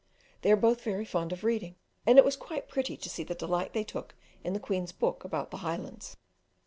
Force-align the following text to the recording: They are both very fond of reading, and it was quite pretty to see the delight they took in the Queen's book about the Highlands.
They 0.41 0.51
are 0.51 0.55
both 0.55 0.81
very 0.81 1.05
fond 1.05 1.31
of 1.31 1.43
reading, 1.43 1.75
and 2.07 2.17
it 2.17 2.25
was 2.25 2.35
quite 2.35 2.67
pretty 2.67 2.97
to 2.97 3.07
see 3.07 3.21
the 3.23 3.35
delight 3.35 3.73
they 3.73 3.83
took 3.83 4.15
in 4.43 4.53
the 4.53 4.59
Queen's 4.59 4.91
book 4.91 5.23
about 5.23 5.51
the 5.51 5.57
Highlands. 5.57 6.17